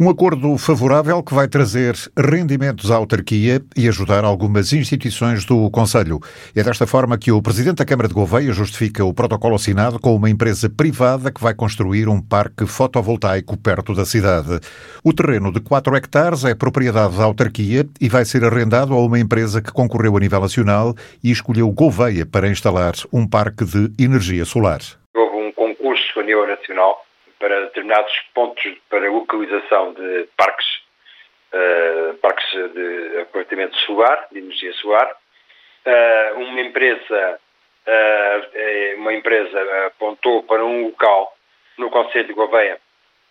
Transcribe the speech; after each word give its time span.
Um 0.00 0.08
acordo 0.08 0.56
favorável 0.56 1.20
que 1.24 1.34
vai 1.34 1.48
trazer 1.48 1.96
rendimentos 2.16 2.88
à 2.88 2.94
autarquia 2.94 3.60
e 3.76 3.88
ajudar 3.88 4.22
algumas 4.22 4.72
instituições 4.72 5.44
do 5.44 5.68
Conselho. 5.72 6.20
É 6.54 6.62
desta 6.62 6.86
forma 6.86 7.18
que 7.18 7.32
o 7.32 7.42
Presidente 7.42 7.78
da 7.78 7.84
Câmara 7.84 8.06
de 8.06 8.14
Gouveia 8.14 8.52
justifica 8.52 9.04
o 9.04 9.12
protocolo 9.12 9.56
assinado 9.56 9.98
com 9.98 10.14
uma 10.14 10.30
empresa 10.30 10.70
privada 10.70 11.32
que 11.32 11.42
vai 11.42 11.52
construir 11.52 12.08
um 12.08 12.22
parque 12.22 12.64
fotovoltaico 12.64 13.56
perto 13.56 13.92
da 13.92 14.04
cidade. 14.04 14.60
O 15.02 15.12
terreno 15.12 15.50
de 15.50 15.58
4 15.58 15.96
hectares 15.96 16.44
é 16.44 16.54
propriedade 16.54 17.18
da 17.18 17.24
autarquia 17.24 17.84
e 18.00 18.08
vai 18.08 18.24
ser 18.24 18.44
arrendado 18.44 18.94
a 18.94 19.04
uma 19.04 19.18
empresa 19.18 19.60
que 19.60 19.72
concorreu 19.72 20.16
a 20.16 20.20
nível 20.20 20.40
nacional 20.40 20.94
e 21.24 21.32
escolheu 21.32 21.72
Gouveia 21.72 22.24
para 22.24 22.48
instalar 22.48 22.92
um 23.12 23.26
parque 23.26 23.64
de 23.64 23.90
energia 23.98 24.44
solar. 24.44 24.78
Houve 25.12 25.48
um 25.48 25.50
concurso 25.50 26.20
a 26.20 26.22
nível 26.22 26.46
nacional 26.46 27.07
para 27.38 27.62
determinados 27.62 28.12
pontos 28.34 28.64
para 28.88 29.10
localização 29.10 29.92
de 29.92 30.28
parques, 30.36 30.66
uh, 31.52 32.14
parques 32.18 32.50
de 32.50 33.20
aproveitamento 33.20 33.76
solar, 33.78 34.26
de 34.30 34.38
energia 34.38 34.72
solar. 34.74 35.10
Uh, 35.86 36.40
uma 36.40 36.60
empresa 36.60 37.40
uh, 37.86 38.98
uma 38.98 39.14
empresa 39.14 39.86
apontou 39.86 40.42
para 40.42 40.64
um 40.64 40.86
local 40.86 41.36
no 41.76 41.90
Conselho 41.90 42.26
de 42.26 42.32
Gouveia, 42.32 42.78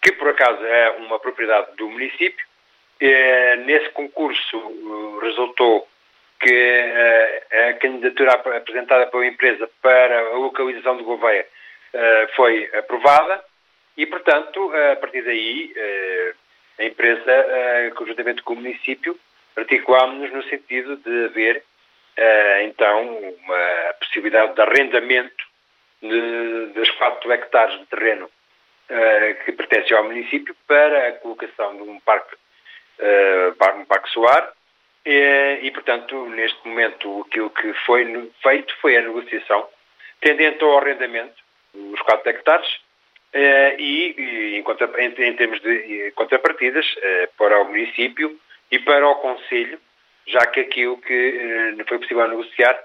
que 0.02 0.12
por 0.14 0.30
acaso 0.30 0.66
é 0.66 0.92
uma 0.92 1.20
propriedade 1.20 1.76
do 1.76 1.90
município. 1.90 2.46
nesse 3.66 3.90
concurso 3.90 5.20
resultou 5.22 5.88
que 6.40 6.84
a 7.70 7.74
candidatura 7.74 8.32
apresentada 8.32 9.08
pela 9.08 9.28
empresa 9.28 9.70
para 9.82 10.20
a 10.20 10.36
localização 10.36 10.96
de 10.98 11.04
Gouveia 11.04 11.46
foi 12.36 12.70
aprovada 12.74 13.44
e, 13.98 14.06
portanto, 14.06 14.72
a 14.92 14.96
partir 14.98 15.24
daí, 15.24 15.74
eh, 15.76 16.34
a 16.78 16.84
empresa, 16.84 17.32
eh, 17.32 17.92
conjuntamente 17.96 18.44
com 18.44 18.54
o 18.54 18.58
município, 18.58 19.20
articulámos-nos 19.56 20.32
no 20.32 20.44
sentido 20.44 20.98
de 20.98 21.26
haver, 21.26 21.64
eh, 22.16 22.64
então, 22.66 23.18
uma 23.18 23.94
possibilidade 24.00 24.54
de 24.54 24.62
arrendamento 24.62 25.44
de, 26.00 26.68
dos 26.76 26.92
4 26.92 27.32
hectares 27.32 27.80
de 27.80 27.86
terreno 27.88 28.30
que 29.44 29.52
pertence 29.52 29.94
ao 29.94 30.06
município 30.06 30.56
para 30.66 31.10
a 31.10 31.12
colocação 31.14 31.76
de 31.76 31.82
um 31.82 32.00
parque, 32.00 32.38
um 33.76 33.84
parque 33.84 34.10
solar. 34.12 34.54
E, 35.06 35.60
e, 35.62 35.72
portanto, 35.72 36.26
neste 36.28 36.66
momento, 36.66 37.26
aquilo 37.28 37.50
que 37.50 37.74
foi 37.86 38.32
feito 38.42 38.74
foi 38.78 38.96
a 38.96 39.02
negociação 39.02 39.68
tendente 40.22 40.64
ao 40.64 40.78
arrendamento 40.78 41.36
dos 41.74 42.00
4 42.00 42.30
hectares 42.30 42.80
eh, 43.34 43.76
e, 43.78 44.16
em, 44.58 44.64
em, 44.64 45.34
termos 45.36 45.60
de 45.62 46.12
contrapartidas 46.16 46.86
eh, 47.02 47.30
para 47.38 47.62
o 47.62 47.66
município 47.66 48.40
e 48.72 48.80
para 48.80 49.08
o 49.08 49.16
Conselho, 49.16 49.80
já 50.26 50.46
que 50.48 50.62
aquilo 50.62 50.98
que 50.98 51.14
eh, 51.14 51.72
não 51.76 51.86
foi 51.86 52.00
possível 52.00 52.28
negociar, 52.28 52.80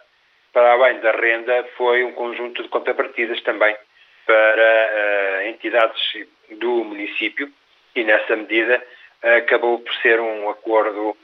para 0.53 0.73
além 0.73 0.99
da 1.01 1.13
renda, 1.13 1.65
foi 1.77 2.05
um 2.05 2.13
conjunto 2.13 2.63
de 2.63 2.69
contrapartidas 2.69 3.41
também 3.43 3.75
para 4.27 5.49
entidades 5.49 6.01
do 6.51 6.85
município 6.85 7.51
e, 7.97 8.05
nessa 8.05 8.37
medida, 8.37 8.85
acabou 9.23 9.79
por 9.81 9.93
ser 9.97 10.21
um 10.21 10.51
acordo 10.51 11.17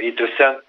interessante 0.00 0.62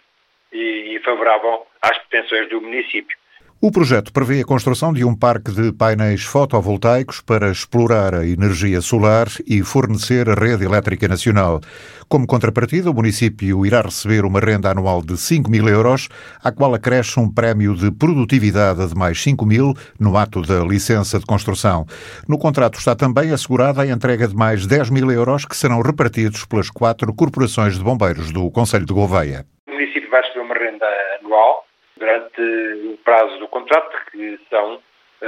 e 0.52 1.00
favorável 1.06 1.68
às 1.82 1.98
pretensões 2.00 2.50
do 2.50 2.60
município. 2.62 3.16
O 3.64 3.70
projeto 3.70 4.12
prevê 4.12 4.42
a 4.42 4.44
construção 4.44 4.92
de 4.92 5.06
um 5.06 5.16
parque 5.16 5.52
de 5.52 5.72
painéis 5.72 6.24
fotovoltaicos 6.24 7.22
para 7.22 7.52
explorar 7.52 8.16
a 8.16 8.26
energia 8.26 8.82
solar 8.82 9.28
e 9.46 9.62
fornecer 9.62 10.28
a 10.28 10.34
rede 10.34 10.66
elétrica 10.66 11.08
nacional. 11.08 11.62
Como 12.10 12.26
contrapartida, 12.26 12.90
o 12.90 12.94
município 12.96 13.64
irá 13.64 13.82
receber 13.82 14.26
uma 14.26 14.40
renda 14.40 14.72
anual 14.72 15.04
de 15.04 15.16
5 15.16 15.48
mil 15.48 15.68
euros, 15.68 16.10
à 16.44 16.52
qual 16.52 16.74
acresce 16.74 17.20
um 17.20 17.32
prémio 17.32 17.76
de 17.76 17.92
produtividade 17.92 18.88
de 18.88 18.96
mais 18.96 19.22
5 19.22 19.46
mil 19.46 19.76
no 20.00 20.18
ato 20.18 20.42
da 20.42 20.66
licença 20.66 21.20
de 21.20 21.26
construção. 21.28 21.86
No 22.28 22.40
contrato 22.40 22.80
está 22.80 22.96
também 22.96 23.30
assegurada 23.30 23.84
a 23.84 23.88
entrega 23.88 24.28
de 24.28 24.36
mais 24.36 24.66
10 24.66 24.90
mil 24.90 25.12
euros 25.12 25.46
que 25.46 25.56
serão 25.56 25.84
repartidos 25.84 26.46
pelas 26.46 26.72
quatro 26.72 27.14
corporações 27.14 27.78
de 27.78 27.84
bombeiros 27.84 28.32
do 28.32 28.50
Conselho 28.50 28.88
de 28.88 28.94
Gouveia. 28.94 29.46
O 29.68 29.72
município 29.72 30.10
vai 30.10 30.24
receber 30.24 30.40
uma 30.40 30.56
renda 30.56 30.86
anual 31.20 31.71
durante 32.02 32.42
o 32.42 32.98
prazo 33.06 33.38
do 33.38 33.48
contrato, 33.48 33.96
que 34.12 34.40
são 34.50 34.82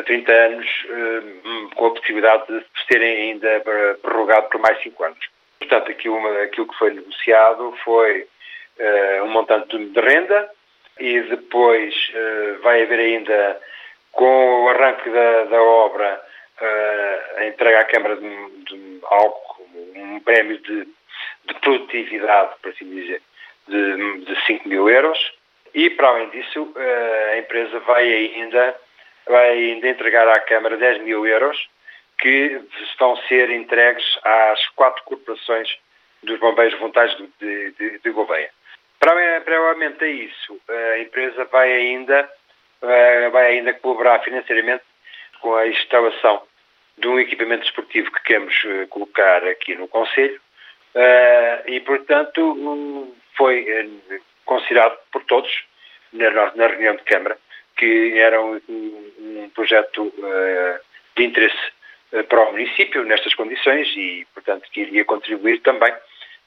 30 0.05 0.31
anos, 0.31 0.67
eh, 0.89 1.21
com 1.75 1.85
a 1.85 1.91
possibilidade 1.91 2.47
de 2.47 2.65
serem 2.87 3.31
ainda 3.31 3.63
prorrogado 4.01 4.49
por 4.49 4.59
mais 4.59 4.81
5 4.81 5.03
anos. 5.03 5.29
Portanto, 5.59 5.91
aquilo, 5.91 6.41
aquilo 6.41 6.67
que 6.67 6.77
foi 6.77 6.93
negociado 6.93 7.73
foi 7.83 8.27
um 9.23 9.27
montante 9.27 9.77
de 9.77 10.01
renda 10.01 10.49
e 10.99 11.21
depois 11.21 11.93
vai 12.63 12.81
haver 12.81 12.99
ainda, 12.99 13.61
com 14.11 14.63
o 14.63 14.69
arranque 14.69 15.09
da, 15.11 15.43
da 15.43 15.61
obra, 15.61 16.21
a 17.37 17.45
entrega 17.45 17.81
à 17.81 17.85
Câmara 17.85 18.15
de, 18.15 18.49
de 18.63 18.99
algo 19.03 19.39
como 19.55 20.15
um 20.15 20.19
prémio 20.21 20.57
de, 20.57 20.87
de 21.45 21.53
produtividade, 21.61 22.55
por 22.61 22.71
assim 22.71 22.89
dizer, 22.89 23.21
de, 23.67 24.25
de 24.25 24.45
5 24.47 24.67
mil 24.67 24.89
euros 24.89 25.33
e, 25.73 25.89
para 25.89 26.09
além 26.09 26.29
disso, 26.29 26.71
eh, 26.75 27.31
a 27.33 27.37
empresa 27.39 27.79
vai 27.79 28.03
ainda, 28.03 28.75
vai 29.25 29.49
ainda 29.49 29.87
entregar 29.87 30.27
à 30.27 30.39
Câmara 30.41 30.77
10 30.77 31.01
mil 31.01 31.25
euros 31.25 31.57
que 32.19 32.61
vão 32.99 33.17
ser 33.27 33.49
entregues 33.49 34.05
às 34.23 34.67
quatro 34.69 35.03
corporações 35.03 35.67
dos 36.21 36.39
bombeiros 36.39 36.77
voluntários 36.77 37.17
de, 37.39 37.71
de, 37.71 37.99
de 37.99 38.11
Gouveia. 38.11 38.49
Paralelamente 38.99 40.03
a 40.03 40.07
isso, 40.07 40.61
a 40.69 40.99
empresa 40.99 41.43
vai 41.45 41.71
ainda, 41.71 42.29
eh, 42.81 43.29
vai 43.29 43.57
ainda 43.57 43.73
colaborar 43.73 44.19
financeiramente 44.19 44.83
com 45.41 45.55
a 45.55 45.67
instalação 45.67 46.43
de 46.97 47.07
um 47.07 47.19
equipamento 47.19 47.65
esportivo 47.65 48.11
que 48.11 48.23
queremos 48.23 48.55
eh, 48.63 48.85
colocar 48.89 49.43
aqui 49.47 49.75
no 49.75 49.87
Conselho 49.87 50.39
e, 51.65 51.79
portanto, 51.79 53.11
foi 53.35 53.65
considerado 54.45 54.97
por 55.11 55.23
todos 55.25 55.51
na, 56.11 56.29
na 56.55 56.67
reunião 56.67 56.95
de 56.95 57.03
Câmara 57.03 57.37
que 57.77 58.19
era 58.19 58.41
um, 58.41 58.59
um 58.69 59.49
projeto 59.53 60.03
uh, 60.03 60.79
de 61.15 61.25
interesse 61.25 61.71
uh, 62.13 62.23
para 62.25 62.49
o 62.49 62.51
município 62.51 63.03
nestas 63.03 63.33
condições 63.35 63.87
e, 63.95 64.25
portanto, 64.33 64.63
que 64.71 64.81
iria 64.81 65.05
contribuir 65.05 65.61
também, 65.61 65.93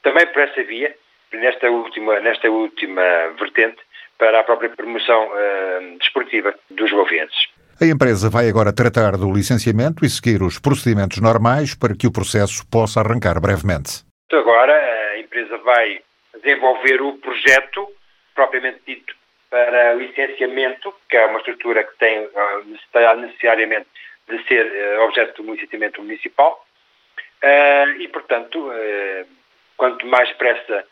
também 0.03 0.27
por 0.29 0.43
essa 0.43 0.63
via, 0.63 0.95
nesta 1.33 1.71
última, 1.71 2.21
nesta 2.21 2.49
última 2.49 3.03
vertente, 3.39 3.79
para 4.19 4.41
a 4.41 4.45
própria 4.45 4.71
promoção 4.71 5.29
uh, 5.29 5.99
desportiva 5.99 6.55
dos 6.71 6.91
governos. 6.91 7.49
A 7.81 7.85
empresa 7.85 8.31
vai 8.31 8.49
agora 8.49 8.73
tratar 8.73 9.19
do 9.19 9.31
licenciamento 9.31 10.05
e 10.05 10.09
seguir 10.09 10.43
os 10.43 10.59
procedimentos 10.59 11.21
normais 11.21 11.75
para 11.75 11.95
que 11.95 12.07
o 12.07 12.13
processo 12.13 12.67
possa 12.71 13.01
arrancar 13.01 13.39
brevemente. 13.39 14.03
Agora 14.33 14.73
a 14.73 15.19
empresa 15.19 15.59
vai 15.59 16.01
desenvolver 16.47 17.03
o 17.03 17.19
projeto 17.19 17.93
propriamente 18.35 18.81
dito 18.87 19.15
para 19.51 19.95
licenciamento, 19.95 20.95
que 21.09 21.17
é 21.17 21.27
uma 21.27 21.39
estrutura 21.39 21.83
que 21.83 21.99
tem 21.99 22.25
uh, 22.25 23.17
necessariamente 23.17 23.89
de 24.29 24.43
ser 24.47 24.67
uh, 24.67 25.03
objeto 25.03 25.43
do 25.43 25.53
licenciamento 25.53 26.01
municipal, 26.03 26.65
uh, 27.43 27.91
e, 28.01 28.09
portanto, 28.09 28.71
quanto 29.77 30.07
mais 30.07 30.31
pressa 30.33 30.87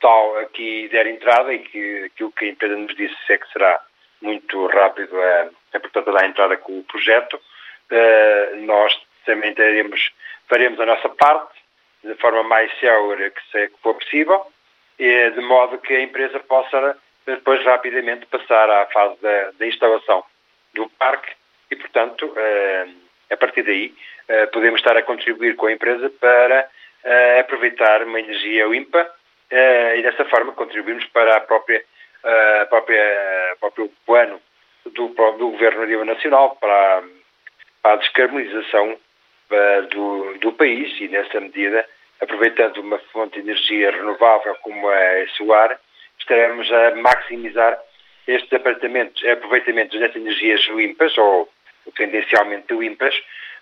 tal 0.00 0.38
aqui 0.38 0.88
der 0.88 1.06
entrada, 1.06 1.52
e 1.52 1.60
que 1.60 2.04
aquilo 2.04 2.32
que 2.32 2.44
a 2.44 2.48
empresa 2.48 2.76
nos 2.76 2.94
disse 2.94 3.16
é 3.30 3.38
que 3.38 3.50
será 3.52 3.80
muito 4.20 4.66
rápido 4.66 5.20
a, 5.20 5.48
a 5.74 5.80
portanto, 5.80 6.12
dar 6.12 6.26
entrada 6.26 6.56
com 6.58 6.78
o 6.78 6.84
projeto, 6.84 7.40
nós 8.66 8.94
também 9.24 9.54
teremos, 9.54 10.10
faremos 10.48 10.78
a 10.80 10.86
nossa 10.86 11.08
parte 11.08 11.65
de 12.06 12.14
forma 12.14 12.42
mais 12.42 12.70
célere 12.78 13.30
que, 13.30 13.40
se, 13.50 13.68
que 13.68 13.78
for 13.82 13.94
possível, 13.94 14.46
de 14.98 15.40
modo 15.42 15.78
que 15.78 15.94
a 15.94 16.00
empresa 16.00 16.40
possa 16.40 16.96
depois 17.26 17.62
rapidamente 17.64 18.26
passar 18.26 18.70
à 18.70 18.86
fase 18.86 19.20
da, 19.20 19.50
da 19.58 19.66
instalação 19.66 20.24
do 20.72 20.88
parque 20.90 21.32
e, 21.70 21.76
portanto, 21.76 22.32
eh, 22.36 22.86
a 23.30 23.36
partir 23.36 23.62
daí 23.64 23.94
eh, 24.28 24.46
podemos 24.46 24.80
estar 24.80 24.96
a 24.96 25.02
contribuir 25.02 25.56
com 25.56 25.66
a 25.66 25.72
empresa 25.72 26.08
para 26.20 26.68
eh, 27.04 27.40
aproveitar 27.40 28.04
uma 28.04 28.20
energia 28.20 28.66
limpa 28.66 29.10
e 29.48 30.02
dessa 30.02 30.24
forma 30.24 30.52
contribuímos 30.52 31.04
para 31.06 31.36
a 31.36 31.40
própria, 31.40 31.80
própria 32.68 33.56
próprio 33.60 33.88
plano 34.04 34.42
do, 34.84 35.06
do 35.08 35.50
Governo 35.50 35.82
a 35.82 35.86
nível 35.86 36.04
nacional 36.04 36.56
para, 36.56 37.04
para 37.80 37.92
a 37.92 37.96
descarbonização 37.96 38.98
do, 39.90 40.38
do 40.38 40.52
país 40.52 40.92
e, 41.00 41.08
nessa 41.08 41.40
medida, 41.40 41.86
aproveitando 42.20 42.78
uma 42.78 42.98
fonte 43.12 43.34
de 43.34 43.48
energia 43.48 43.90
renovável 43.90 44.54
como 44.62 44.88
a 44.88 45.26
solar, 45.36 45.78
estaremos 46.18 46.70
a 46.72 46.96
maximizar 46.96 47.78
estes 48.26 48.52
aproveitamentos 48.52 50.00
das 50.00 50.16
energias 50.16 50.66
limpas, 50.68 51.16
ou 51.18 51.48
tendencialmente 51.94 52.74
limpas, 52.74 53.14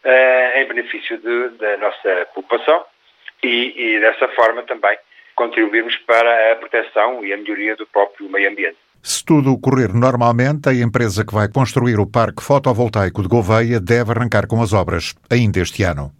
uh, 0.05 0.59
em 0.59 0.65
benefício 0.67 1.19
de, 1.19 1.49
da 1.59 1.77
nossa 1.77 2.27
população 2.35 2.85
e, 3.43 3.75
e 3.77 4.01
dessa 4.01 4.29
forma 4.29 4.63
também 4.63 4.97
contribuirmos 5.35 5.97
para 5.99 6.53
a 6.53 6.57
proteção 6.57 7.25
e 7.25 7.33
a 7.33 7.37
melhoria 7.37 7.77
do 7.77 7.87
próprio 7.87 8.29
meio 8.29 8.49
ambiente. 8.49 8.79
Se 9.07 9.23
tudo 9.23 9.59
correr 9.59 9.93
normalmente, 9.93 10.71
a 10.71 10.73
empresa 10.73 11.27
que 11.27 11.35
vai 11.35 11.47
construir 11.47 12.01
o 12.01 12.07
parque 12.07 12.43
fotovoltaico 12.43 13.21
de 13.21 13.29
Gouveia 13.29 13.79
deve 13.79 14.13
arrancar 14.13 14.47
com 14.47 14.63
as 14.63 14.73
obras 14.73 15.15
ainda 15.29 15.61
este 15.61 15.83
ano. 15.83 16.15